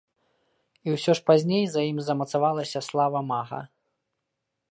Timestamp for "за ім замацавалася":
1.73-2.79